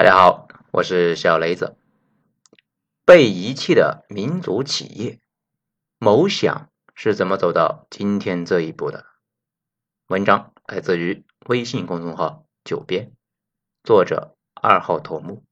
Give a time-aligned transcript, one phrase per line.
[0.00, 1.76] 大家好，我是小雷子。
[3.04, 5.20] 被遗弃的民族企业，
[5.98, 9.04] 某想是怎么走到今天这一步的？
[10.06, 13.12] 文章来自于微信公众号“九编”，
[13.84, 15.44] 作者二号头目。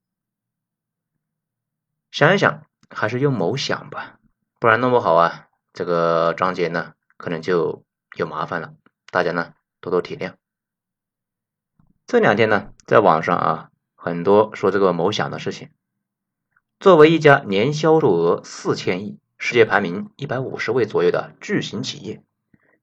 [2.11, 4.19] 想一想，还是用某想吧，
[4.59, 7.85] 不然弄不好啊，这个章节呢，可能就
[8.17, 8.73] 有麻烦了。
[9.11, 9.53] 大家呢，
[9.83, 10.37] 多多体谅。
[12.07, 13.71] 这两天呢，在网上啊。
[14.09, 15.69] 很多说这个某想的事情，
[16.81, 22.23] 作为一家年销售额四千亿、世界排名一百五十位左右的巨型企业，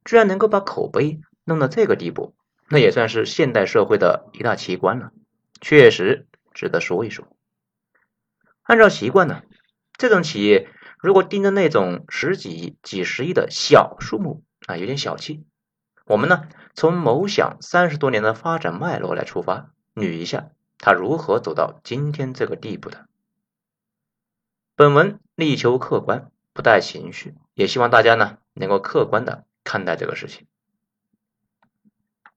[0.04, 2.36] 居然能够把口碑弄到这个地步，
[2.70, 5.12] 那也算是现代社会的一大奇观了，
[5.62, 7.28] 确实值得说一说。
[8.62, 9.42] 按照习惯呢，
[9.98, 15.44] 这种企业如果盯着那种十几亿、几十亿的小数目啊，有点小气。
[16.06, 20.50] 我们呢，从某想三十多年的发展脉络来出发，捋一下。
[20.86, 23.08] 他如何走到今天这个地步的？
[24.76, 30.46] 本文力求客观，不带情绪，也希望大家呢能够客观的看待这个事情。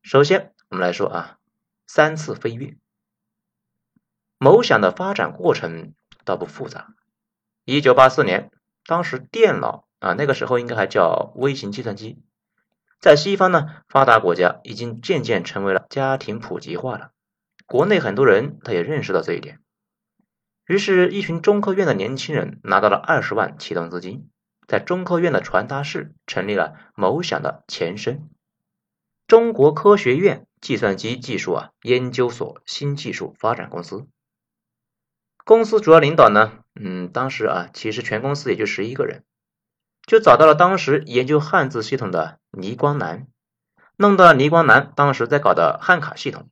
[0.01, 1.39] 首先，我们来说啊，
[1.87, 2.79] 三次飞跃。
[4.39, 5.93] 某想的发展过程
[6.25, 6.95] 倒不复杂。
[7.67, 8.51] 一九八四年，
[8.87, 12.23] 当时电脑啊，那个时候应该还叫微型计算机，
[12.99, 17.11] 在西方呢发达国家已经渐渐成为了家庭普及化了。
[17.69, 19.61] 国内很多人他也认识到这一点，
[20.67, 24.31] 于是，一群中科院的年轻人拿到了二十万启动资金，
[24.67, 28.31] 在中科院的传达室成立了某想的前身——
[29.29, 34.07] 中国科学院计算机技术啊研究所新技术发展公司。
[35.45, 39.25] 公司主要领导呢，嗯，当时啊，其实全公司也就十一个人，
[40.07, 43.27] 就找到了当时研究汉字系统的倪光南，
[43.97, 46.49] 弄到了倪光南当时在搞的汉卡系统。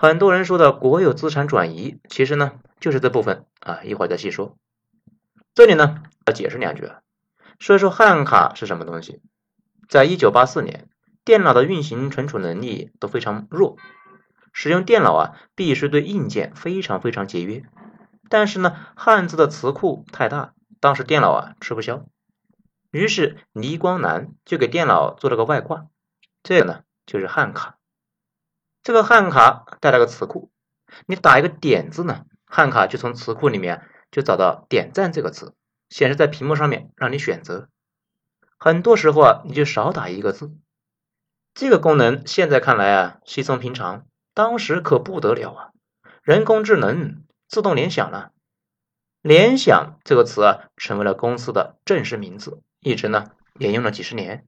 [0.00, 4.56] 很多人说的国有资产转移，其实呢就是这部分啊，一会儿再细说。
[5.54, 6.90] 这里呢要解释两句，
[7.58, 9.20] 说一说汉卡是什么东西。
[9.90, 10.88] 在一九八四年，
[11.22, 13.76] 电脑的运行存储能力都非常弱，
[14.54, 17.62] 使用电脑啊必须对硬件非常非常节约。
[18.30, 22.06] 但是呢，汉字的词库太大，当时电脑啊吃不消。
[22.90, 25.88] 于是倪光南就给电脑做了个外挂，
[26.42, 27.76] 这个呢就是汉卡。
[28.82, 30.50] 这个汉卡带了个词库，
[31.06, 35.54] 你打一个点字呢，汉卡就从词库里面就找到点赞这个词，
[35.90, 37.68] 显示在屏幕上面让你选择。
[38.58, 40.52] 很多时候啊，你就少打一个字。
[41.52, 45.70] 这个功能现在看来啊稀松平常，当时可不得了啊！
[46.22, 48.32] 人工智能自动联想了，
[49.20, 54.46] 联想这个词啊成为了公司的正式名字，一直呢沿用了几十年。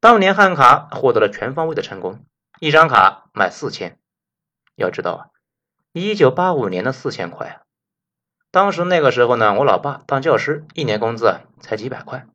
[0.00, 2.24] 当年汉卡获得了全方位的成功。
[2.60, 4.00] 一张卡卖四千，
[4.74, 5.26] 要知道啊，
[5.92, 7.56] 一九八五年的四千块啊，
[8.50, 12.26] 当时那个时候呢，我老爸当教师，一年工资才几百块。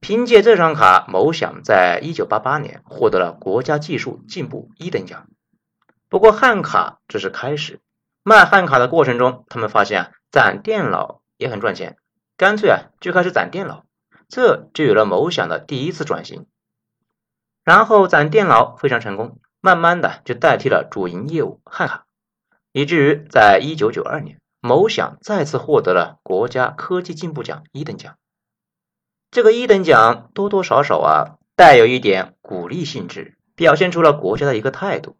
[0.00, 5.26] 凭借这张卡，某想在一九八八年获得了国家技术进步一等奖。
[6.10, 7.80] 不过汉卡只是开始，
[8.22, 11.96] 卖汉卡的过程中，他们发现啊，攒电脑也很赚钱，
[12.36, 13.86] 干脆啊就开始攒电脑，
[14.28, 16.46] 这就有了某想的第一次转型。
[17.64, 22.06] 然后攒电脑非常成功，慢慢的就代替了主营业务汉卡，
[22.72, 28.16] 以至于在一九九二年，某想再次获得了国家科技进步奖一等奖。
[29.30, 35.16] 这个一等奖多多少少啊带有一点鼓励性质，表现出了国家的一个态度。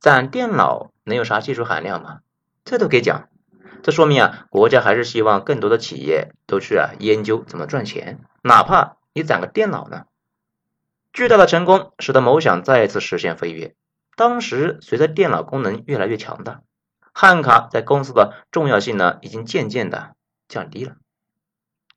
[0.00, 2.20] 攒电脑能有啥技术含量吗？
[2.64, 3.28] 这都给奖，
[3.82, 10.06] 这说明啊国家还是希望更多的企业都去啊研究怎么赚钱，哪怕你攒个电脑呢。
[11.16, 13.74] 巨大的成功使得某想再次实现飞跃。
[14.16, 16.60] 当时，随着电脑功能越来越强大，
[17.14, 20.14] 汉卡在公司的重要性呢，已经渐渐的
[20.46, 20.96] 降低了。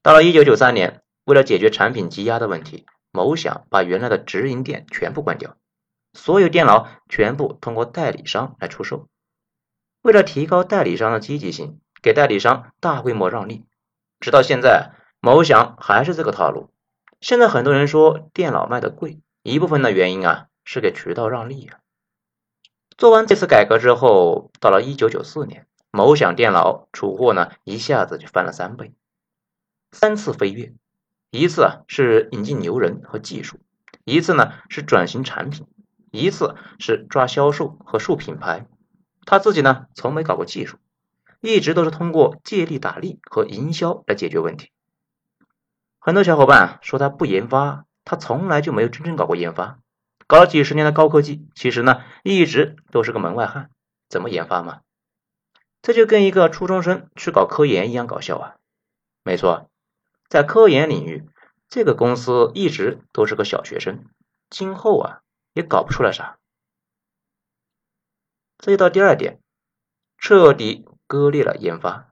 [0.01, 5.57] 到了1993年，为了解决产品积压的问题，某想把原来的直营店全部关掉，
[6.13, 9.09] 所有电脑全部通过代理商来出售。
[10.01, 13.65] 为了提高代理商的积极性，给代理商大规模让利，
[14.21, 16.69] 直到现在，某想还是这个套路。
[17.21, 21.79] 现在很多人说电脑卖的贵，一部分的原因啊是给渠道让利啊。
[22.97, 28.93] 做完这次改革之后，到了一九九四年，某想电脑出货呢一下子就翻了三倍，
[29.91, 30.73] 三次飞跃，
[31.29, 33.59] 一次啊是引进牛人和技术，
[34.05, 35.67] 一次呢是转型产品，
[36.11, 38.65] 一次是抓销售和树品牌。
[39.25, 40.77] 他自己呢从没搞过技术，
[41.41, 44.71] 一直都是通过借力打力和营销来解决问题。
[45.99, 49.79] 很多小伙伴说他不研发，他从来就没有真正搞过研发，
[50.27, 53.69] 搞了几十年的高科技，其实呢一直都是个门外汉。
[54.07, 54.81] 怎么研发嘛？
[55.81, 58.55] 这就跟一个初中生去搞科研一样搞笑啊！
[59.23, 59.69] 没错，
[60.27, 61.29] 在科研领域，
[61.67, 64.05] 这个公司一直都是个小学生，
[64.49, 65.21] 今后啊
[65.53, 66.39] 也搞不出来啥。
[68.57, 69.39] 这就到第二点，
[70.17, 72.11] 彻底割裂了研发。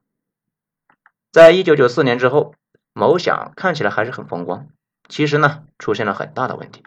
[1.31, 2.53] 在一九九四年之后，
[2.97, 4.69] 某想看起来还是很风光，
[5.07, 6.81] 其实呢出现了很大的问题。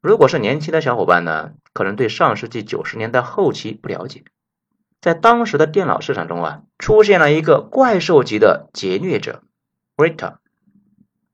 [0.00, 4.24] 如果是年轻的小伙伴呢，可能对上世纪九十年代后期不了解，
[5.00, 9.44] 在当时的电脑市场中啊，出现了一个怪兽级的劫掠者
[9.96, 10.38] r i t a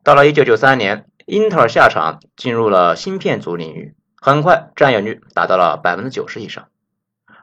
[0.04, 6.68] 到了一九九三年，英特尔下场进入了芯片组领域，很快占有率达到了百分之九十以上。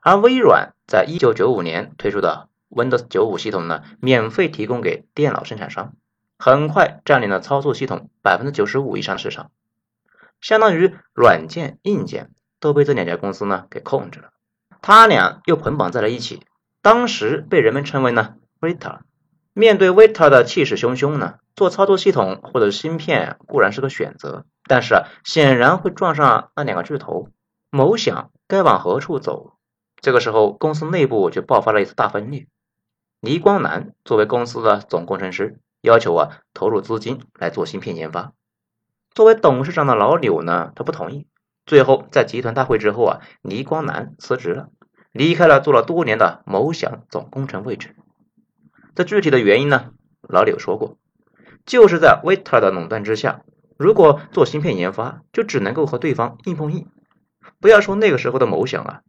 [0.03, 5.95] 而微软在一九九五年推出的 Windows 九五系统呢，免费提供给电脑生产商，
[6.43, 9.49] 很快占领了操作系统百分之九十五以上的市场。
[10.41, 14.31] 相当于软件、硬件都被这两家公司呢给控制了，
[14.81, 16.41] 他俩又捆绑在了一起。
[16.81, 18.99] 当时被人们称为呢 Vita。
[19.53, 27.29] 面对 Vita 的气势汹汹呢，做操作系统或者芯片固然是个选择，但是，显然会撞上那两个巨头。
[27.69, 29.53] 某想该往何处走？
[30.01, 32.47] 这个时候，公司内部就爆发了一次大分裂。
[33.21, 38.31] 倪光南作为公司的总工程师，要求啊投入资金来做芯片研发。
[39.13, 41.27] 作为董事长的老柳呢，他不同意。
[41.65, 44.69] 最后在集团大会之后啊，倪光南辞职了，
[45.11, 47.95] 离开了做了多年的某想总工程位置。
[48.95, 49.91] 这具体的原因呢，
[50.21, 50.97] 老柳说过，
[51.65, 53.41] 就是在维特尔的垄断之下，
[53.77, 56.87] 如果做芯片研发，就只能够和对方硬碰硬。
[57.59, 59.01] 不要说那个时候的某想啊，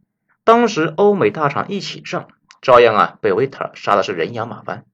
[0.43, 2.27] 当时欧美大厂一起上，
[2.61, 4.85] 照样啊被维特尔杀的是人仰马翻。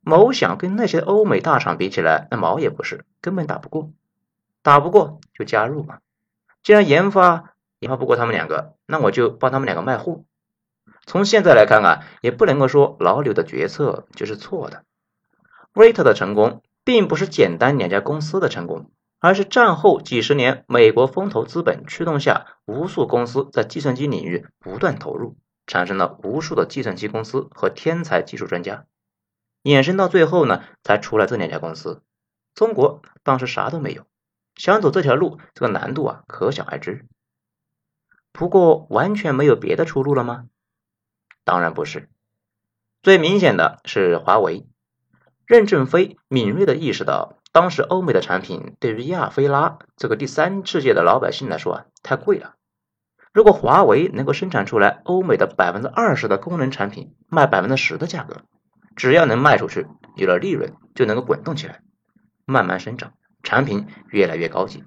[0.00, 3.90] 某想跟那些欧美大厂比起来，那毛也不是，根本打不过。
[4.62, 5.98] 打不过就加入嘛，
[6.62, 10.24] 既然研发研发不过他们两个，那我就帮他们两个卖货。
[11.06, 14.84] 从现在来看啊，也不能够说老柳的决策就是错的。
[15.72, 25.36] 瑞特的成功并不是简单两家公司的成功，而是战后几十年美国风投资本驱动下，无数公司在计算机领域不断投入，
[25.66, 28.84] 产生了无数的计算机公司和天才技术专家，
[29.62, 32.02] 衍生到最后呢，才出来这两家公司。
[32.54, 34.06] 中国当时啥都没有。
[34.56, 37.06] 想走这条路，这个难度啊，可想而知。
[38.32, 40.46] 不过，完全没有别的出路了吗？
[41.44, 42.08] 当然不是。
[43.02, 44.66] 最明显的是华为。
[45.46, 52.54] 任正非敏锐地意识到，当时欧美的产品对于亚非拉这个第三世界的老百姓来说啊，太贵了。
[53.32, 58.42] 如果华为能够生产出来欧美的百分之二十的功能产品，卖百分之十的价格，
[58.96, 61.80] 只要能卖出去，有了利润，就能够滚动起来，
[62.44, 63.12] 慢慢生长。
[63.42, 64.84] 产品越来越高级，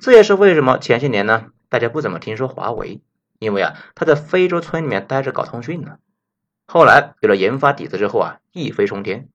[0.00, 3.00] 这也是为什么前些年呢，大家不怎么听说华为，
[3.38, 5.98] 因为啊，他在非洲村里面待着搞通讯呢。
[6.66, 9.28] 后来有了研发底子之后啊，一飞冲天。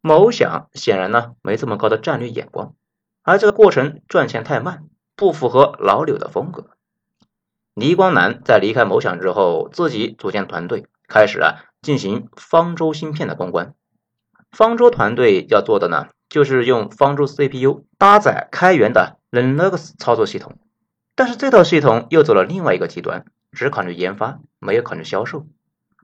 [0.00, 2.74] 某想显然呢，没这么高的战略眼光，
[3.22, 6.70] 而这个过程赚钱太慢，不符合老柳的风格。
[7.74, 13.74] 倪光南在离开某想之后，自己组建团队，开始啊进行方舟芯片的攻关。
[14.50, 16.08] 方舟团队要做的呢？
[16.28, 20.58] 就是用方舟 CPU 搭载开源的 Linux 操作系统，
[21.14, 25.46] 但是这套系统又走了另外一个极端，只考虑研发，没有考虑销售。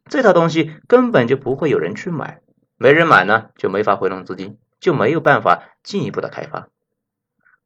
[0.09, 2.43] 这套东西根本就不会有人去买，
[2.77, 6.69] 没人买呢，就没法回笼资金，就没有办法进一步的开发。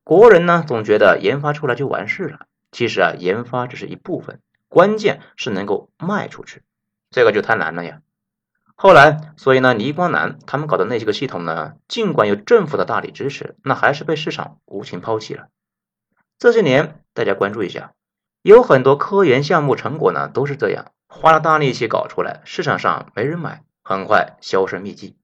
[0.02, 6.62] 国人呢总觉得研发出来就完事了，其实啊，研发只是一部分，关键是能够卖出去，
[7.14, 8.00] 这个就太难了呀。
[8.74, 15.46] 后来，所以呢，倪光南他们搞的那些个系统呢，尽管有政府的大力支持，那还是被市场无情抛弃了。
[16.40, 17.92] 这些年，大家关注一下，
[18.42, 25.16] 有很多科研项目成果呢，都是这样，花了大力气搞出来，市场上没人买，很快销声匿迹。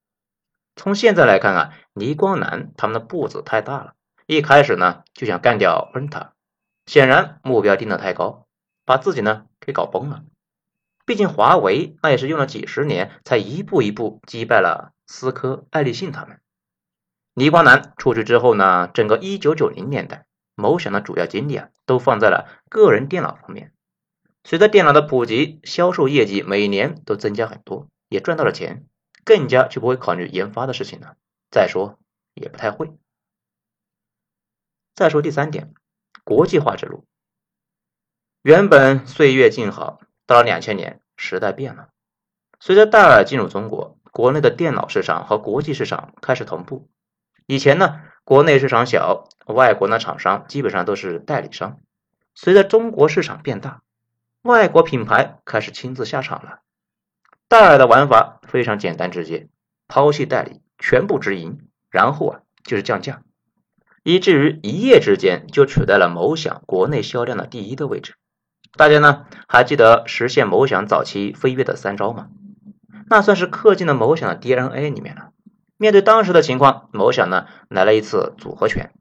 [0.77, 3.95] 从现在来看啊，倪光南他们的步子太大了，
[4.27, 6.35] 一开始呢就想干掉恩塔，
[6.87, 8.47] 显然目标定的太高，
[8.85, 10.23] 把自己呢给搞崩了。
[11.07, 16.41] 毕竟华为那也是用了几十年，才一步一步击败了思科、爱立信他们。
[17.35, 23.73] 倪光南出去之后呢，整个一九九零年代，某想的主要精力啊，都放在了个人电脑方面。
[24.45, 28.87] 随着电脑的普及，销售业绩每年都增加很多，也赚到了钱，
[29.25, 31.17] 更加就不会考虑研发的事情了。
[31.51, 31.99] 再说
[32.35, 32.93] 也不太会。
[34.95, 35.73] 再说第三点，
[36.25, 37.05] 国际化之路，
[38.43, 40.01] 原本岁月静好。
[40.31, 41.89] 到了两千年，时代变了。
[42.61, 46.89] 随着戴尔进入中国，国内的电脑市场和国际市场开始同步。
[47.47, 51.81] 以前呢，国内市场小，外国的厂商基本上都是代理商。
[52.37, 53.83] 随着中国市场变大，
[54.43, 56.61] 外国品牌开始亲自下场了。
[57.49, 59.49] 戴尔的玩法非常简单直接，
[59.89, 61.59] 抛弃代理，全部直营，
[61.91, 63.23] 然后啊就是降价，
[64.05, 68.15] 以至于一夜之间就取代了某享国内销量的第一的位置。
[68.77, 72.29] 大家呢还记得实现某想早期飞跃的三招吗？
[73.09, 75.31] 那算是刻进了某想的 DNA 里面了。
[75.77, 78.93] 面对当时的情况，某想呢来了一次组合拳，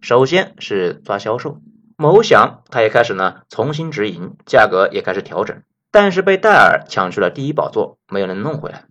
[0.00, 1.60] 首先是抓销售，
[1.96, 8.84] 某想他也开始呢重新直营，价格也开始调整，但是被戴尔抢去了第一宝座，没有能弄回来。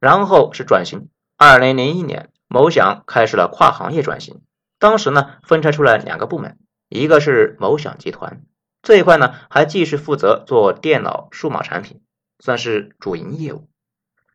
[0.00, 4.40] 然后是转型，二零零一年，某想开始了跨行业转型，
[4.78, 6.56] 当时呢分拆出来两个部门，
[6.88, 8.40] 一个是某想集团。
[8.82, 12.00] 这一块呢，还继续负责做电脑数码产品，
[12.38, 13.68] 算是主营业务。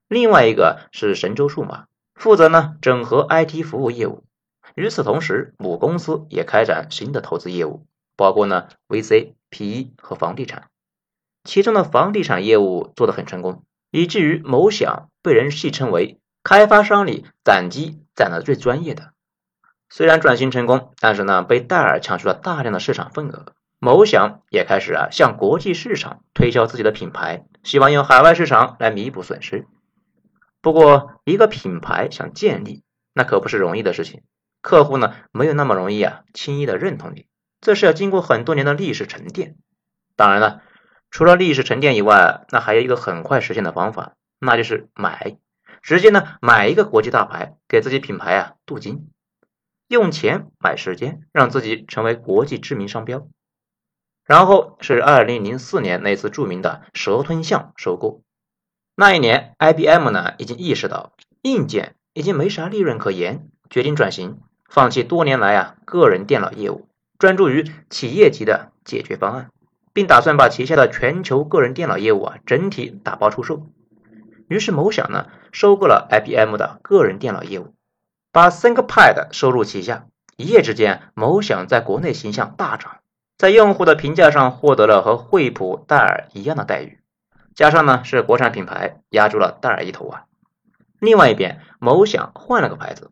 [0.08, 4.24] 另外一个是神州数码，负责呢整合 IT 服务业务。
[4.76, 7.86] 与此同时，母公司也开展新的投资业务，
[8.16, 10.70] 包括呢 VC、PE 和房地产。
[11.44, 19.14] 其中的房地产业务做得很成功，以至于某享被人戏称为开发商里攒机攒的最专业的。
[19.90, 23.54] 虽然转型成功，但是呢被戴尔抢去了大量的市场份额。
[23.84, 29.68] 某享也开始啊向国际市场推销自己的品牌，希望用海外市场来弥补损失。
[30.62, 34.24] 不过，一个品牌想建立，那可不是容易的事情。
[34.62, 37.28] 客户呢没有那么容易啊轻易的认同你，
[37.60, 39.58] 这是要经过很多年的历史沉淀。
[40.16, 40.62] 当然了，
[41.12, 45.36] 除了历史沉淀以外，那还有一个很快实现的方法，那就是买，
[45.82, 49.10] 直接呢买一个国际大牌，给自己品牌啊镀金，
[49.90, 53.28] 用钱买时间，让自己成为国际知名商标。
[54.26, 58.22] 然后是二零零四年那次著名的蛇吞象收购，
[58.96, 61.12] 那一年 IBM 呢已经意识到
[61.42, 64.40] 硬件已经没啥利润可言，决定转型，
[64.70, 66.88] 放弃多年来啊个人电脑业务，
[67.20, 69.50] 专注于企业级的解决方案，
[69.92, 73.68] 并打算把旗下的全球个人电脑业务啊整体打包出售。
[74.48, 77.74] 于是某享呢收购了 IBM 的个人电脑业务，
[78.32, 80.06] 把 ThinkPad 收入旗下，
[80.38, 83.00] 一夜之间某享在国内形象大涨。
[83.44, 87.02] 在用户的评价上获得了和惠普、戴尔一样的待遇，
[87.54, 90.24] 加上呢是国产品牌压住了戴尔一头啊。
[90.98, 93.12] 另外一边，某享换了个牌子，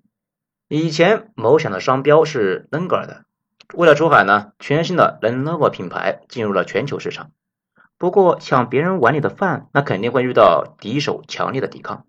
[0.69, 3.25] 以前某享的商标是 l e n g e r 的，
[3.73, 7.31] 为了出海呢，全新的 Lenovo 品牌进入了全球市场。
[7.97, 12.05] 不过抢别人碗里的饭，那肯定会遇到敌手强烈的抵抗。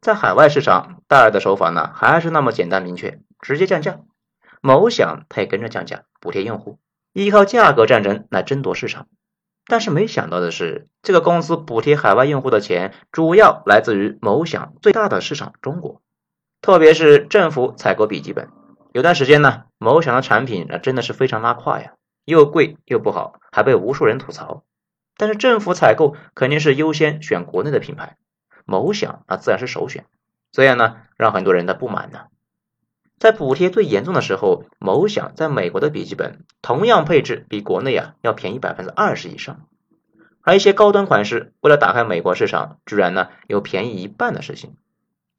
[0.00, 4.00] 在海外市场，戴尔的手法呢还是那么简单明确，直接降价。
[4.60, 6.80] 某享他也跟着降价，补贴用户。
[7.12, 9.06] 依靠价格战争来争夺市场，
[9.66, 16.00] 但是没想到的是，这个公司补贴海外用户的钱主要来自于某享最大的市场中国，
[16.62, 18.48] 特别是政府采购笔记本。
[18.92, 21.92] 有段时间呢，某享的产品那真的是非常拉胯呀，
[22.24, 24.64] 又贵又不好，还被无数人吐槽。
[25.16, 28.16] 但是政府采购肯定是优先选国内的品牌，
[28.64, 30.06] 某享那自然是首选，
[30.50, 32.20] 这样呢，让很多人的不满呢。
[33.22, 39.60] 在补贴最严重的时候，某享在美国的笔记本同样配置比国内啊要便宜百分之二十以上，
[40.40, 44.74] 而一些高端款式为了打开美国市场，居然呢有便宜一半的事情，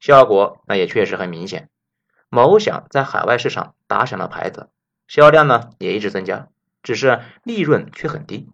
[0.00, 1.68] 效果那也确实很明显。
[2.30, 4.70] 某享在海外市场打响了牌子，
[5.06, 6.48] 销量呢也一直增加，
[6.82, 8.48] 只是利润却很低。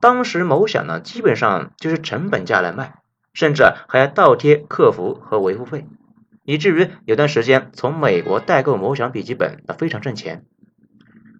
[0.00, 2.96] 当时某享呢基本上就是成本价来卖，
[3.32, 5.86] 甚至还要倒贴客服和维护费。
[6.44, 10.44] 以至于有段时间从美国代购某享笔记本，那非常挣钱。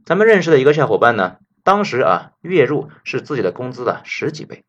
[0.05, 4.65] 咱们认识的一个小伙伴呢，当时啊月入是自己的工资的十几倍。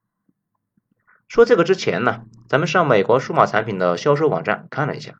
[1.27, 5.15] 说这个之前呢，咱们上美国数码产品的销售网站看了一下，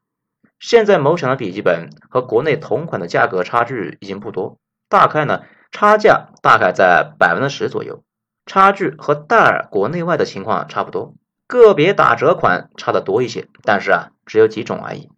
[0.59, 8.03] 现在某享的笔记本和国内同款的价格差距已经不多，大概呢差价大概在百分之十左右，
[8.45, 11.15] 差距和戴尔国内外的情况差不多。
[11.47, 15.09] 个别打折款差的多一些，但是啊，只有几种而已。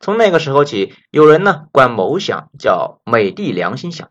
[0.00, 4.10] 从那个时候起，有人呢管某享叫“美的良心享”，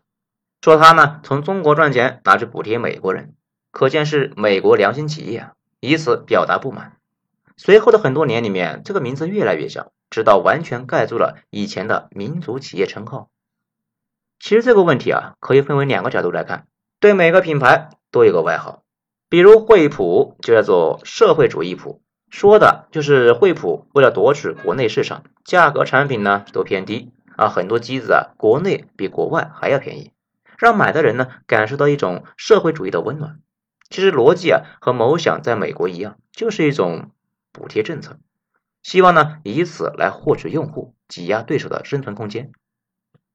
[0.62, 3.34] 说他呢从中国赚钱拿去补贴美国人，
[3.70, 6.96] 可见是美国良心企业啊，以此表达不满。
[7.58, 13.28] 随后的很多年里面，这个名字越来越小，直到完全盖住了以前的民族企业称号。
[14.40, 16.66] 其实这个问题啊，可以分为两个角度来看，
[16.98, 18.82] 对每个品牌都有个外号。
[19.32, 30.12] 比如惠普就叫做社会主义普，说的就是惠普为了夺取国内市场，价格产品呢都偏低啊，很多机子啊国内比国外还要便宜，
[30.58, 33.38] 让买的人呢感受到一种社会主义的温暖。
[33.88, 37.10] 其实逻辑啊和某享在美国一样，就是一种
[37.52, 38.18] 补贴政策，
[38.82, 42.52] 希望呢以此来获取用户，挤压对手的生存空间。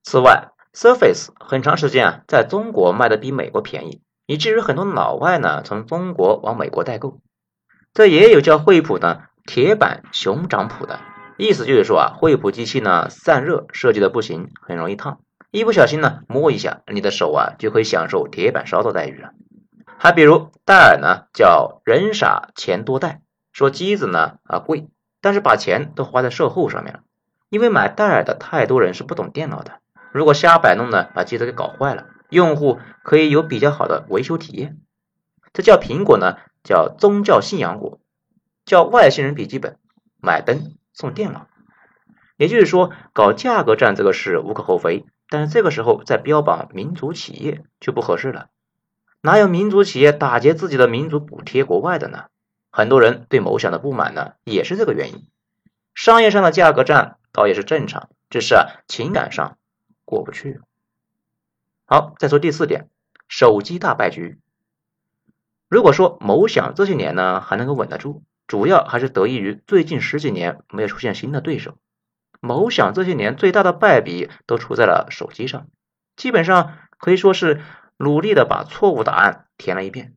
[0.04, 4.04] 此外，Surface 很长时间啊在中国卖的比美国便宜。
[4.28, 7.20] 以至于很多老外呢从中国往美国代购，
[7.94, 11.00] 这也有叫惠普的铁板熊掌谱的
[11.38, 19.30] 意思，就是说啊，惠普机器呢散热设计的不行，很容易烫，一不小心呢摸一下，你的手啊就可以享受铁板烧的待遇了。
[19.98, 23.22] 还比如戴尔呢，叫人傻钱多戴，
[23.54, 24.90] 说机子呢啊贵，
[25.22, 27.00] 但是把钱都花在售后上面了，
[27.50, 29.80] 因为买戴尔的太多人是不懂电脑的，
[30.12, 34.80] 如果瞎摆弄呢，把机子给搞坏了，用户可以有比较好的维修体验。
[35.54, 38.00] 这叫苹果呢，叫宗教信仰果，
[38.66, 39.78] 叫外星人笔记本，
[40.22, 41.48] 买灯送电脑。
[42.36, 48.50] 也就是说，搞价格战这个事无可厚非，但是这个时候再标榜民族企业就不合适了。
[49.22, 52.26] 哪有民族企业打劫自己的民族补贴国外的呢？
[52.70, 55.28] 很多人对某想的不满呢，也是这个原因。
[55.96, 59.58] 商业上的价格战倒也是正常，只是啊情感上
[60.06, 60.62] 过不去。
[61.90, 62.90] 好，再说第四点，
[63.30, 64.42] 手机大败局。
[65.70, 71.78] 如果说某想这些年呢还能够稳得住，主要还是得益于最近十几年没有出现新的对手。
[72.42, 75.68] 某想这些年最大的败笔都出在了手机上，
[76.18, 77.62] 基本上可以说是
[77.96, 80.14] 努力的把错误答案填了一遍。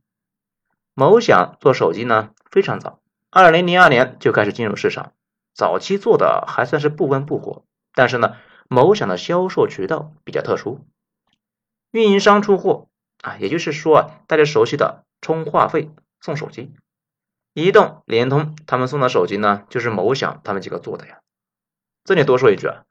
[0.94, 2.98] 某想做手机呢非常早，
[3.30, 5.12] 二零零二年就开始进入市场，
[5.54, 7.62] 早期做的还算是不温不火，
[7.94, 8.34] 但是呢
[8.68, 10.84] 某想的销售渠道比较特殊，
[11.90, 12.88] 运营商出货
[13.22, 15.04] 啊，也就是说啊大家熟悉的。
[15.22, 15.90] 充话费
[16.22, 16.72] 送手机，
[17.52, 21.18] 移动、联通他们送的手机呢，就是某想他们几个做的呀。
[22.04, 22.84] 这里多说一句啊，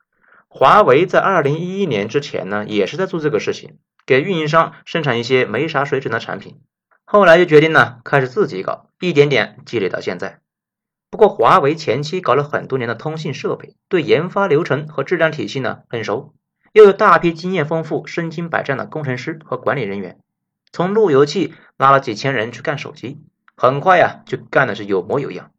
[0.48, 6.62] 华为在二零一一年之前呢，也是在做这个事情，给运营商生产一些没啥水准的产品。
[7.04, 10.42] 后来就决定呢，开始自己搞，一点点积累到现在。
[11.10, 16.36] 不过华为前期搞了很多年的通信设备，对研发流程和质量体系呢很熟，
[16.72, 20.20] 又有大批经验丰富、身经百战的工程师和管理人员。
[20.72, 23.22] 从路由器拉了几千人去干手机，
[23.56, 25.52] 很快呀就干的是有模有样。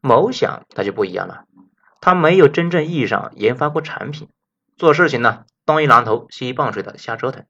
[0.00, 1.44] 某想他就不一样了，
[2.00, 4.28] 他没有真正意义上研发过产品，
[4.76, 7.46] 做事情呢东一榔头西一棒槌的瞎折腾，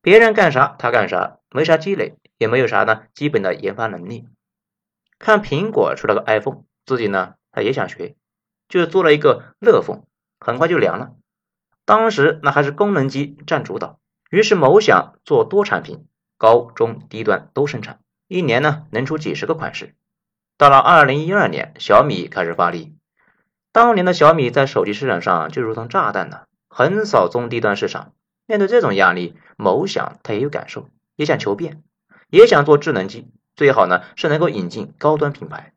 [0.00, 4.26] 别人干啥他干啥，没啥积累，也没有啥呢基本的研发能力。
[5.18, 8.16] 看苹果出了个 iPhone，自己呢他也想学，
[8.68, 10.04] 就做了一个乐风，
[10.40, 11.12] 很快就凉了。
[11.84, 13.98] 当时那还是功能机占主导。
[14.30, 16.06] 于是某想做多产品，
[16.38, 19.94] 高中低端都生产，一年呢能出几十个款式。
[20.56, 22.94] 到了二零一二年，小米开始发力。
[23.72, 28.12] 当年的小米在手机市场上就如同炸弹呢，横扫中低端市场。
[28.46, 31.82] 面对这种压力，某想他也有感受，也想求变，
[32.28, 35.71] 也想做智能机，最好呢是能够引进高端品牌。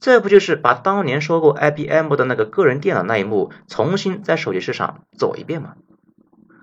[0.00, 5.74] 这不就是把当年收购 IBM 的那个个人电脑那一幕重新在手机市场走一遍吗？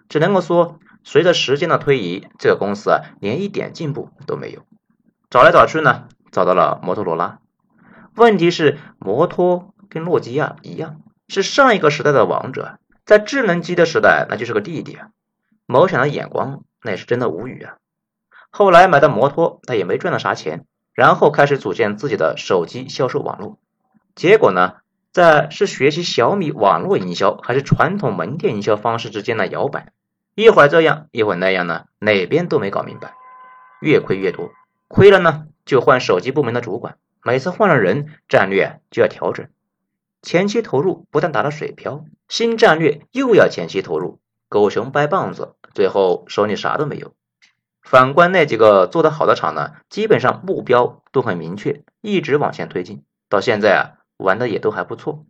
[0.10, 0.80] 只能够说。
[1.08, 4.65] 随着时间的推移，这个公司啊，连一点进步都没有。
[5.30, 7.38] 找来找去呢，找到了摩托罗拉。
[8.15, 15.10] 问题是，摩托跟诺基亚一样，是上一个时代的王者，在智能机的时代，那就是个弟弟啊。
[15.67, 17.76] 某想的眼光，那也是真的无语啊。
[18.50, 20.65] 后来买的摩托，他也没赚到啥钱，
[20.96, 23.60] 然后开始组建自己的手机销售网络。
[24.16, 24.78] 结果呢，
[25.12, 29.92] 在是学习小米网络营销，还是传统门店营销方式之间的摇摆。
[30.36, 33.14] 一会儿这样，一会儿那样呢，哪边都没搞明白，
[33.82, 34.52] 越亏越多。
[34.88, 39.48] 亏了呢，就换手机部门的主管，每次换了人，战略就要调整。
[40.22, 47.14] 前期投入不但打了水漂，新战略又要前期投入，狗熊掰棒子，最后手里啥都没有。
[47.86, 53.82] 反观那几个做得好的厂呢，基本上目标都很明确，一直往前推进，到现在啊，
[54.17, 55.28] 玩的也都还不错。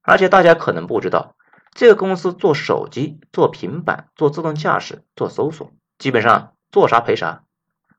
[0.00, 1.34] 而且大家可能不知道。
[1.74, 7.42] 这个公司做手机、做平板、做自动驾驶、做搜索，基本上做啥赔啥。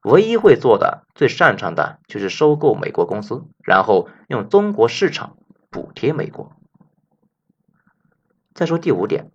[0.03, 5.37] 唯一会做的、最擅长的就是收购美国公司，然后用中国市场
[5.69, 6.53] 补贴美国。
[8.53, 9.29] 再说第五点，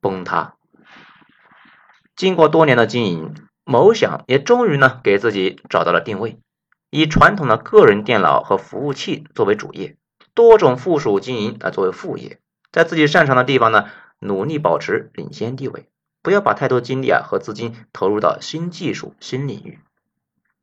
[0.00, 0.56] 崩塌。
[2.20, 6.38] 经过多年的经营，某想也终于呢给自己找到了定位，
[6.90, 9.96] 以传统的个人电脑和服务器作为主业，
[10.34, 12.38] 多种附属经营啊作为副业。
[12.70, 13.86] 在自己擅长的地方呢，
[14.18, 15.88] 努力保持领先地位，
[16.20, 19.78] 不要把太多精力啊和资金投入到新技术、新领域。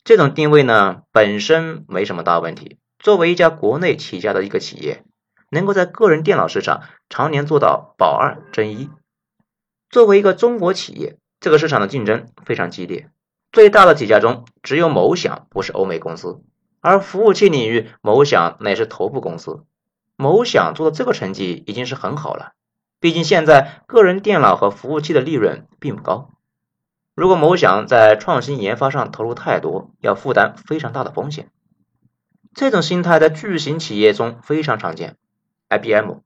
[0.03, 2.77] 这种定位呢本身没什么大问题。
[2.99, 5.03] 作为一家国内起家的一个企业，
[5.49, 8.91] 能够在个人电脑市场常年做到保二争一。
[9.89, 13.10] 作为一个中国企业，这个市场的竞争非常激烈，
[13.52, 16.41] 最大的几家中只有某想不是欧美公司，
[16.82, 19.63] 而服务器领域某想乃是头部公司。
[20.15, 22.54] 某想做的这个成绩已经是很好了，
[23.00, 26.32] 毕竟现在个人电脑和服务器的利润并不高。
[27.13, 31.52] 如果某想在创新研发上投入太多，要负担非常大的风险，
[32.56, 35.17] 这种心态在巨型企业中非常常见
[35.69, 36.21] ，IBM、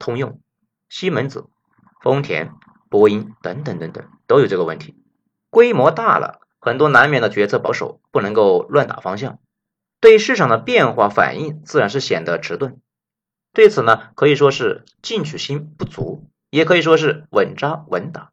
[0.00, 0.40] 通用、
[0.88, 1.46] 西门子、
[2.02, 2.52] 丰田、
[2.88, 4.96] 波音等等等等都有这个问题。
[5.50, 9.38] 规模大了，很多难免的决策保守，不能够乱打方向，
[10.00, 12.78] 对市场的变化反应自然是显得迟钝。
[13.54, 18.30] 对此呢，可以说是进取心不足，也可以说是稳扎稳打。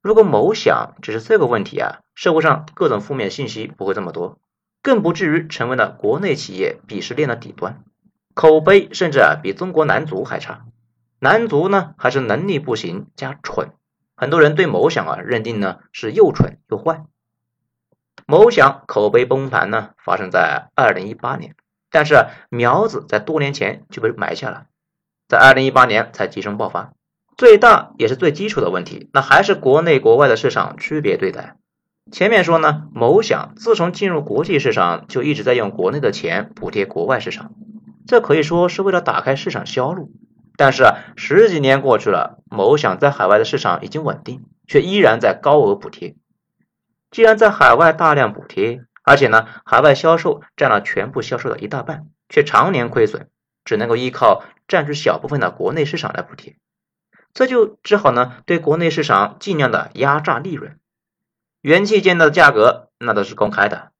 [0.00, 4.38] 如果某想只是这个问题啊，社会上各种负面信息不会这么多，
[4.82, 7.84] 更不至于成为了国内企业鄙视链的底端，
[8.34, 10.66] 口碑甚至啊比中国男足还差。
[11.22, 13.70] 男足呢还是能力不行加蠢。
[14.16, 17.04] 很多人对某想啊认定呢是又蠢又坏。
[18.26, 21.54] 某想口碑崩盘呢发生在二零一八年，
[21.92, 24.66] 但是苗子在多年前就被埋下了，
[25.28, 26.92] 在二零一八年才急升爆发。
[27.36, 31.56] 最大也是最基础的问题，那还是国内国外的市场区别对待。
[32.10, 37.52] 前面说呢，某想自从进入国际市场就一直在用国内的钱补贴国外市场，
[38.08, 40.10] 这可以说是为了打开市场销路。
[40.56, 46.16] 但是啊，十几年过去了，某想在海外的市场已经稳定，却依然在高额补贴。
[47.10, 53.28] 既然在海外大量补贴，而且呢，海外销售占了全部销售的一大半，却常年亏损，
[53.64, 56.56] 只能够依靠占据小部分的国内市场来补贴，
[57.34, 60.78] 这就只好呢对国内市场尽量的压榨利润。
[61.60, 63.92] 元器件的价格那都是公开的，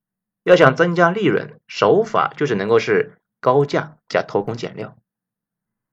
[0.43, 4.97] 要想增加利润，手法就是能够是高价加偷工减料。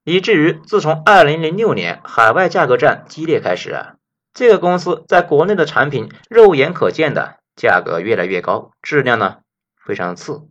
[0.10, 3.94] 以至于自从二零零六年海外价格战激烈开始啊，
[4.34, 9.38] 这个公司在国内的产品肉眼可见的价格越来越高，质量呢
[9.86, 10.48] 非常次。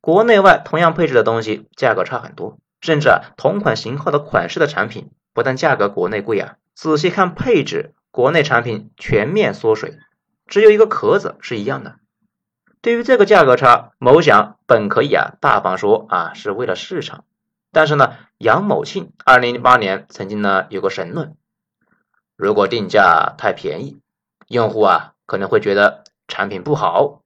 [0.00, 9.98] 国内外同样配置的东西价格差很多，甚至啊同款型号的款式的产品不但价格国内贵啊，仔细看配置，国内产品全面缩水，
[10.46, 11.96] 只有一个壳子是一样的。
[12.80, 17.24] 对于这个价格差，某想本可以啊大方说啊是为了市场。
[17.76, 21.36] 但是呢，杨某庆二零零八年曾经呢有个神论：
[22.34, 24.00] 如果定价太便宜，
[24.48, 27.20] 用户啊可能会觉得产品不好。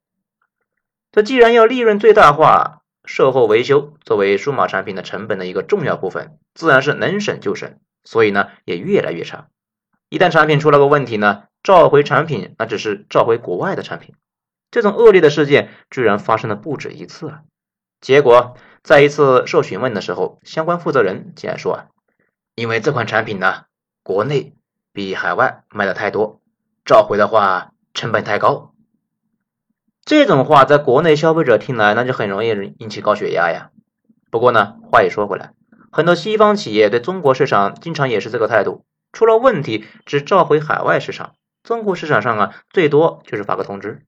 [1.13, 9.47] 这既然要利润最大化，售后维修作为数码产品的成本的一个重要部分，自然是能省就省，所以呢也越来越差。
[10.09, 14.15] 一旦产品出了个问题呢，召回产品那只是召回国外的产品。
[14.69, 17.43] 这种恶劣的事件居然发生了不止一次啊！
[18.01, 18.57] 结果。
[18.83, 21.85] 在一次受询问的时候，相关负责人竟然说：“啊，
[22.55, 23.65] 因为这款产品呢，
[24.03, 24.55] 国内
[24.91, 26.41] 比海外卖的太多，
[26.83, 28.73] 召回的话成本太高。”
[30.03, 33.69] 这种话在国内消费者听来，那就很容易引起高血压呀。
[34.31, 35.53] 不过呢，话也说回来，
[35.91, 44.03] 很多西方企业对中国市场经常也是这个态度，出了问题只召回海外市场，中国市场上啊，最多就是发个通知。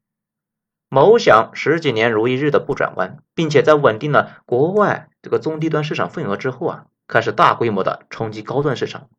[0.93, 9.09] 某想十几年如一日的不转弯，并且在稳定了国外这个中低端市场份额之后啊，开始大规模的冲击高端市场，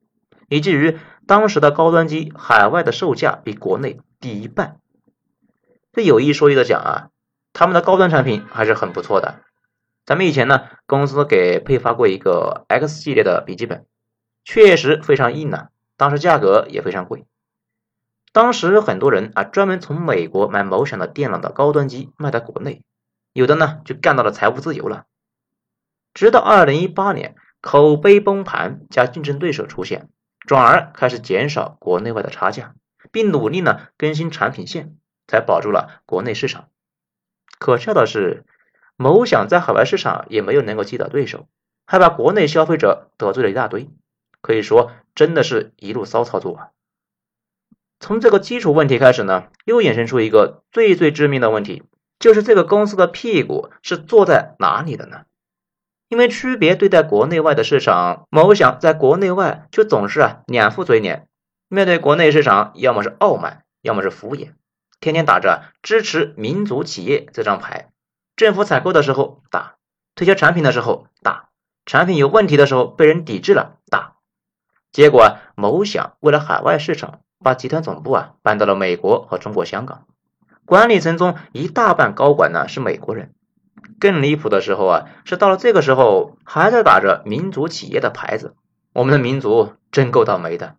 [0.49, 4.77] 以至于当时的高端机海外的售价比国内低一半。
[5.93, 7.09] 这有一说一的讲啊，
[7.53, 9.41] 他们的高端产品还是很不错的。
[10.07, 13.85] 咱们以前呢，公司给配发过一个 X 系列的笔记本，
[14.45, 17.27] 确实非常硬呐，当时价格也非常贵。
[18.35, 22.83] 当时很多人啊，专门从美国买某想的电脑的高端机卖到国内，
[23.33, 25.05] 有的呢就干到了财务自由了。
[26.15, 30.09] 直到二零一八年口碑崩盘加竞争对手出现，
[30.41, 32.75] 转而开始减少国内外的差价，
[33.13, 34.97] 并努力呢更新产品线，
[35.29, 36.71] 才保住了国内市场。
[37.61, 38.45] 可笑的是，
[38.97, 41.47] 某想在海外市场也没有能够击倒对手，
[41.87, 43.89] 还把国内消费者得罪了一大堆，
[44.41, 46.71] 可以说真的是一路骚操作啊。
[48.05, 51.85] 从这个基础问题开始呢，又衍生出一个最最致命的问题，
[52.19, 55.23] 就是这个公司的屁股是坐在哪里的呢？
[56.09, 61.29] 因为区别对待国内外的市场，某想在国内外却总是啊两副嘴脸，
[61.69, 64.51] 面对国内市场，要么是傲慢，要么是敷衍，
[65.01, 67.89] 天天打着支持民族企业这张牌，
[68.37, 69.77] 政府采购的时候打，
[70.15, 71.49] 推销产品的时候打，
[71.87, 74.17] 产品有问题的时候被人抵制了打，
[74.93, 77.21] 结果某想为了海外市场。
[77.45, 80.07] 把集团总部啊搬到了美国和中国香港，
[80.65, 83.33] 管理层中一大半高管呢是美国人。
[84.01, 88.57] 更离谱的时候啊，是到了这个时候还在打着民族企业的牌子。
[88.95, 90.77] 我们的民族真够倒霉的。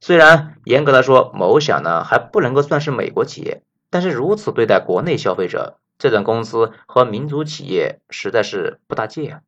[0.00, 9.40] 虽然严格的说，某想呢还不能够算是美国企业，但是如此对待国内消费者，这种公司和民族企业实在是不搭界啊。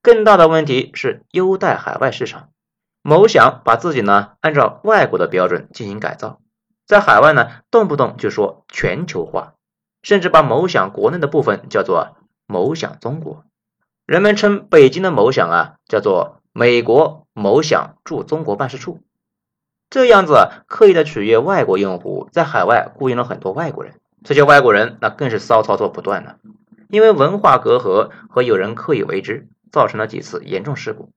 [0.00, 2.50] 更大的问题是优待海外市场。
[3.08, 6.40] 某想把自己呢按照外国的标准进行改造，
[6.86, 9.54] 在海外呢动不动就说全球化，
[10.02, 13.44] 甚至把某想国内的部分叫做某想中国，
[14.04, 19.00] 人们称北京的某想啊叫做美国某想驻中国办事处。
[19.88, 26.36] 这样子刻意的取悦外国用户，在海外雇佣了很多外国人，这些外国人那更是骚操作不断了。
[26.90, 31.08] 因为文化隔阂和有人刻意为之，造成了几次严重事故。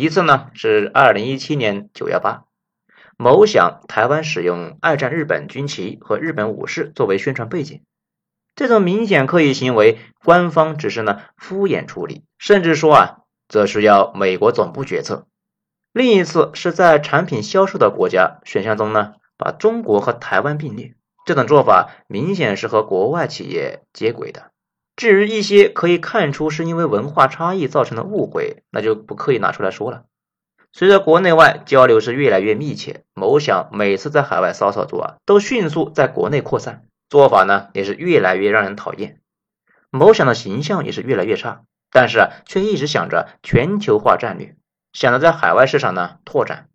[0.00, 2.44] 一次呢是二零一七年九幺八，
[3.16, 7.82] 某想台湾使用二战日本军旗和日本武士作为宣传背景，
[8.54, 15.26] 这种明显刻意行为，官方只是呢敷衍处理，甚至说啊这需要美国总部决策。
[15.92, 20.94] 另一次是在产品销售的国家选项中呢，把中国和台湾并列，
[21.26, 24.52] 这种做法明显是和国外企业接轨的。
[24.98, 30.06] 至于一些可以看出是因为文化差异造成的误会，那就不刻意拿出来说了。
[30.72, 39.20] 随着国内外交流是越来越密切，某想每次在海外骚操作啊，都迅速在国内扩散，做法呢也是越来越让人讨厌。
[39.90, 44.56] 某想的形象也是越来越差，但是啊，却一直想着全球化战略。
[44.92, 46.66] 想着在海外市场呢拓展，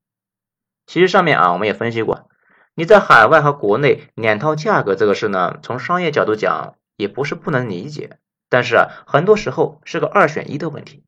[0.88, 2.30] 其实上面啊我们也分析过，
[2.74, 8.18] 你在海外和国内两套价格这个事呢，从商业角度讲也不是不能理解，
[8.50, 11.04] 但是啊很多时候是个二选一的问题。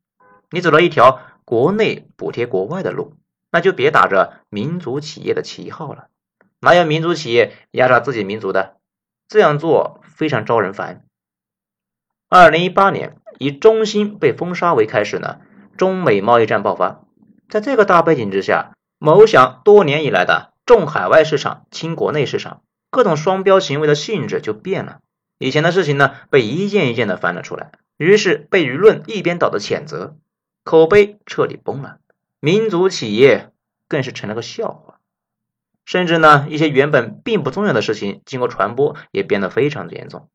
[0.50, 3.14] 你走了一条国内补贴国外的路，
[3.50, 6.08] 那就别打着民族企业的旗号了，
[6.60, 8.76] 哪有民族企业压榨自己民族的？
[9.26, 11.04] 这样做非常招人烦。
[12.28, 15.38] 二零一八年以中兴被封杀为开始呢，
[15.78, 17.00] 中美贸易战爆发。
[17.48, 25.00] 在这个大背景之下，某想多年以来的重海外市场轻国内市场，各种双标行为的性质就变了。
[25.38, 30.16] 以前的事情呢，被一件一件的翻了出来，于是被舆论一边倒的谴责，
[30.64, 31.98] 口碑彻底崩了。
[32.40, 33.50] 民族企业
[33.88, 35.00] 更是成了个笑话，
[35.84, 40.28] 甚至呢，一些原本并不重要的事情，经过传播也变得非常的严重。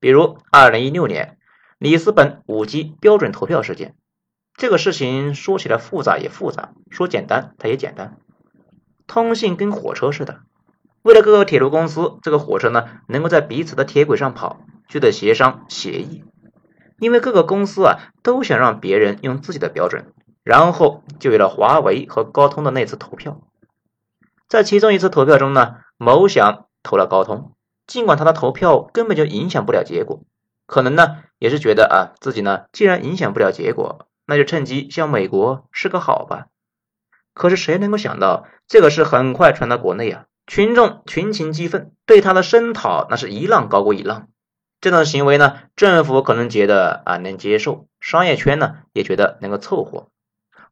[0.00, 1.38] 比如，二零一六年
[1.78, 3.94] 里斯本五 G 标准投票事件。
[4.54, 8.18] 这个事情说起来复杂也复杂，说简单它也简单。
[9.06, 10.42] 通信跟火车似的，
[11.02, 16.24] 为了各个铁路公司，这个火车呢能够在彼此的铁轨上跑，就得协商协议。
[16.98, 20.12] 因为各个公司啊都想让别人用自己的标准，
[20.44, 23.40] 然后就有了华为和高通的那次投票。
[24.48, 27.52] 在其中一次投票中呢，某想投了高通，
[27.86, 30.20] 尽管他的投票根本就影响不了结果，
[30.66, 34.06] 可能呢也是觉得啊自己呢既然影响不了结果。
[34.24, 36.46] 那就趁机向美国示个好吧。
[37.34, 44.28] 可是谁能够想到，这个事很快传到国内啊，群众群情激愤，对他的声讨那是一浪高过一浪。
[44.80, 50.08] 这种行为呢，政府可能觉得啊能接受，商业圈呢也觉得能够凑合。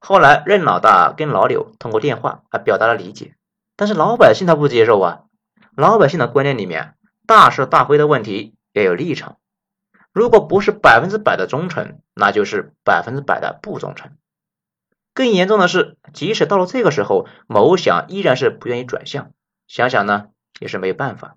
[0.01, 3.35] 后来任老大跟老柳通过电话还表达了理解，
[3.77, 5.21] 但是老百姓他不接受啊。
[5.77, 6.95] 老百姓的观念里面，
[7.27, 9.37] 大是大非的问题要有立场。
[10.13, 14.11] 如果不是百分之百的忠诚，那就是百分之百的不忠诚。
[15.15, 19.31] 更严重的是，即使到了这个时候，某想依然是不愿意转向。
[19.71, 21.37] 想想呢，也是没有办法。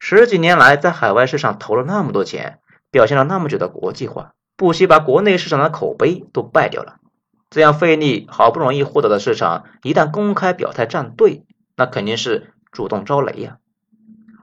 [0.00, 2.58] 十几年来，在海外市场投了那么多钱，
[2.90, 6.96] 表现了那么久的国际化，不惜把国内市场的口碑都败掉了。
[7.50, 11.44] 这样费力好不容易获得的市场，一旦公开表态站队，
[11.76, 13.58] 那肯定是主动招雷呀。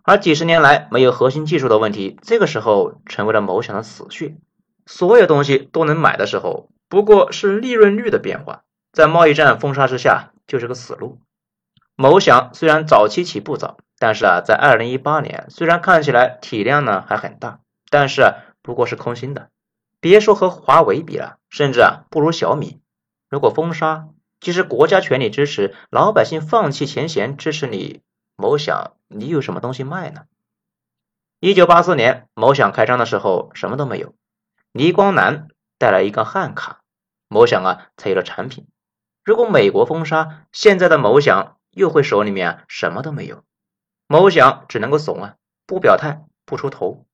[0.04, 4.38] 而几十年来没有核心技术的问题，这个时候成为了某想的死穴。
[4.86, 8.62] 所有东西都能买的时候，不过是利润率的变化，
[8.94, 11.20] 在贸易战封杀之下，就是个死路。
[12.02, 17.60] 某想虽然早期起步早，但是啊，在二零一八年，虽然看起来体量呢还很大，
[17.90, 19.50] 但是不过是空心的。
[20.00, 22.80] 别说和华为比了，甚至啊不如小米。
[23.30, 24.08] 如果封杀，
[24.40, 28.02] 即使国家全力支持，老百姓放弃前嫌支持你。
[28.38, 30.22] 某想，你有什么东西卖呢？
[31.42, 34.16] 一九八四年，某想开张的时候什么都没有，
[34.72, 36.80] 倪光南带来一个汉卡，
[37.28, 38.68] 某想啊才有了产品。
[39.26, 43.44] 如果美国封杀，现在的某想又会手里面什么都没有，
[44.08, 47.06] 某想只能够怂啊，不表态，不出头。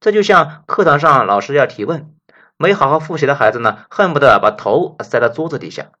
[0.00, 2.14] 这就像课堂上老师要提问，
[2.56, 5.92] 没好好复习的孩子呢，恨不得把头塞到桌子底下，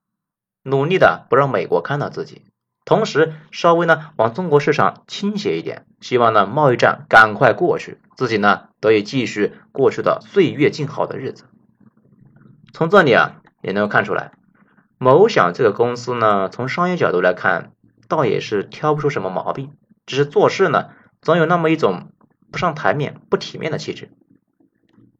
[0.62, 2.44] 努力的不让美国看到自己。
[2.84, 11.46] 同时，稍微呢往中国市场倾斜一点，希望呢贸易战赶快过去，自己呢得以继续过去的岁月静好的日子。
[12.72, 14.32] 从这里啊也能够看出来，
[14.98, 17.72] 某想这个公司呢，从商业角度来看，
[18.08, 20.90] 倒也是挑不出什么毛病，只是做事呢
[21.22, 22.12] 总有那么一种
[22.50, 24.10] 不上台面、不体面的气质。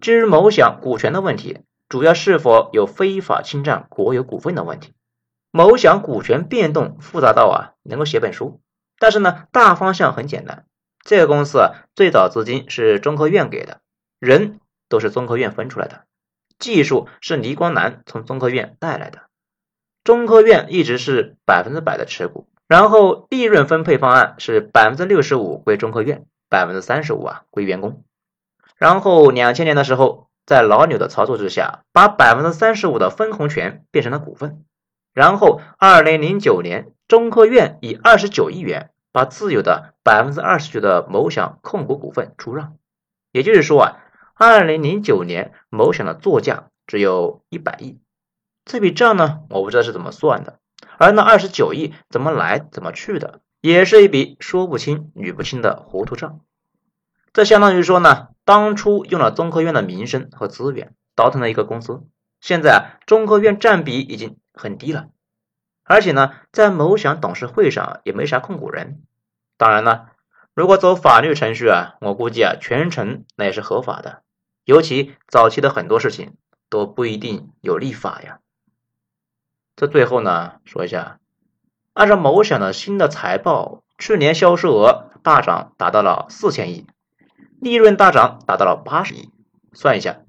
[0.01, 4.93] 至于某想股权的问题，主要是否有非法侵占国有股份的问题。
[5.51, 8.61] 某想股权变动复杂到啊，能够写本书。
[8.99, 10.67] 但是呢，大方向很简单。
[11.03, 13.81] 这个公司啊，最早资金是中科院给的，
[14.19, 16.05] 人都是中科院分出来的，
[16.59, 19.23] 技术是倪光南从中科院带来的，
[20.03, 28.05] 中科院一直是百分之百的持股，然后利润分配方案是百分之六十五归中科院，百分之三十五啊归员工，
[28.77, 34.65] 然后两千年的时候，在老柳的操作之下，把百分之三十五的分红权变成了股份，
[35.15, 42.77] 然后二零零九年，中科院以二十九亿元把自有的百分之二十九的某享控股股份出让。
[43.33, 43.97] 也就是说啊，
[44.35, 48.01] 二零零九年某享的作价只有一百亿，
[48.65, 50.59] 这笔账呢，我不知道是怎么算的，
[50.99, 56.41] 而那二十九亿怎么来怎么去的，也是一笔说不清捋不清的糊涂账。
[57.33, 62.03] 这相当于说呢，当初用了中科院的名声和资源倒腾了一个公司，
[62.41, 65.09] 现在啊，中科院占比已经很低了，
[65.85, 69.03] 而且呢，在某享董事会上也没啥控股人，
[69.57, 70.13] 当然了。
[70.55, 74.23] 如果走法律程序啊，我估计啊，全程那也是合法的。
[74.65, 76.35] 尤其早期的很多事情
[76.71, 78.39] 都不一定有立法呀。
[79.77, 81.21] 这最后呢，说一下，
[81.93, 86.87] 按照某险的新的财报，去年销售额大涨达到了四千亿，
[87.61, 89.31] 利润大涨达到了八十亿。
[89.73, 90.23] 算一下，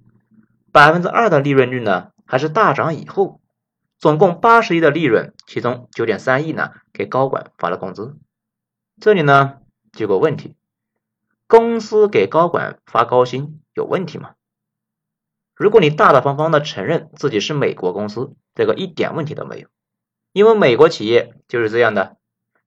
[0.72, 3.42] 百分之二的利润率呢，还是大涨以后，
[3.98, 8.18] 总共八十亿的利润，其中九点三亿呢给高管发了工资。
[9.02, 9.58] 这里呢。
[9.98, 10.56] 有个问题，
[11.48, 14.36] 公司给高管发高薪有问题吗？
[15.58, 19.68] 如果你大大方方的承认自己是美国公司，这个一点问题都没有，
[20.32, 22.18] 因为美国企业就是这样的，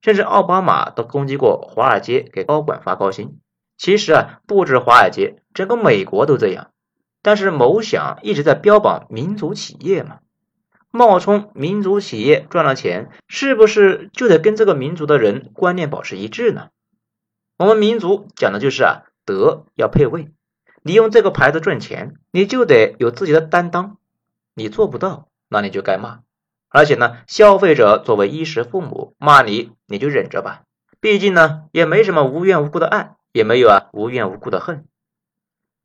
[0.01, 3.39] 甚至奥巴马都攻击过华尔街给高管发高薪。
[3.77, 6.71] 其实啊，不止华尔街，整个美国都这样。
[7.21, 10.19] 但是某想一直在标榜民族企业嘛，
[10.91, 16.69] 冒充民族企业赚了钱，是不是就得跟这个民族的人观念保持一致呢？
[17.57, 20.31] 我们民族讲的就是啊，德要配位。
[20.83, 23.97] 你用这个牌子赚钱，你就得有自己的担当。
[24.53, 26.19] 你做不到，那你就该骂。
[26.69, 30.63] 而且呢，消费者作为衣食父母，骂你你就忍着吧。
[30.99, 34.85] 毕竟呢，也没什么无缘无故的爱，也没有啊无缘无故的恨。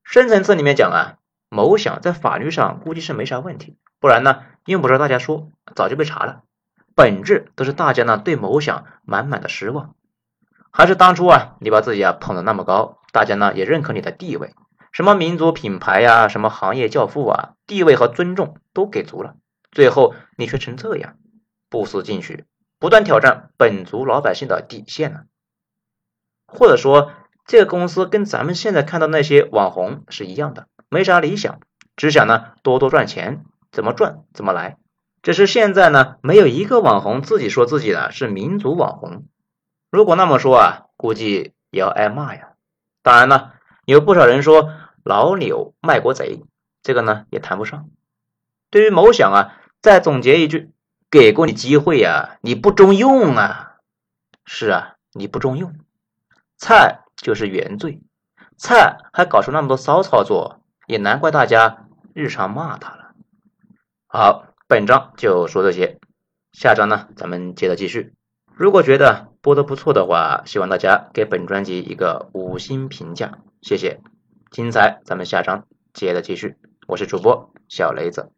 [0.05, 6.43] 深层次里面讲啊，某想在法律上估计是没啥问题，不然呢，用不着大家说，早就被查了。
[6.95, 9.95] 本质都是大家呢对某想满满的失望。
[10.71, 14.55] 还是当初啊，你把自己啊捧得那么高，大家呢也认可你的地位，
[14.97, 19.35] 什么民族品牌呀，什么行业教父啊，地位和尊重都给足了，
[19.71, 21.19] 最后你却成这样，
[21.69, 22.47] 不思进取，
[22.79, 25.25] 不断挑战本族老百姓的底线呢？
[26.47, 27.13] 或者说，
[27.45, 31.61] 这个公司跟咱们现在看到那些网红是一样的，没啥理想，
[31.95, 34.79] 只想呢多多赚钱，怎么赚怎么来。
[35.21, 39.27] 只是现在呢，没有一个网红自己说自己的是民族网红。
[39.91, 42.53] 如果那么说啊，估计也要挨骂呀。
[43.03, 43.53] 当然了，
[43.85, 44.71] 有不少人说
[45.07, 46.43] 老柳卖国贼，
[46.83, 47.89] 这个呢也谈不上。
[48.71, 50.73] 对于某想啊，再总结一句：
[51.09, 53.77] 给过你机会呀，你不中用啊。
[54.45, 55.75] 是啊，你不中用，
[56.59, 58.01] 菜就是原罪，
[58.57, 63.13] 菜还搞出那么多骚操作，也难怪大家日常骂他了。
[64.09, 66.01] 好，本章就说这些，
[66.51, 68.13] 下章呢咱们接着继续。
[68.53, 74.01] 如果觉得播的不错的话，希望大家给本专辑一个五星评价，谢谢。
[74.57, 76.57] 精彩，咱们下章接着继续。
[76.87, 78.33] 我是主播小雷子。